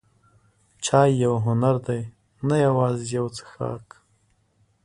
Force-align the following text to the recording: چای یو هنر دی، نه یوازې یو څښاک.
چای 0.85 1.09
یو 1.25 1.35
هنر 1.45 1.75
دی، 1.87 2.01
نه 2.47 2.55
یوازې 2.65 3.05
یو 3.17 3.25
څښاک. 3.35 3.87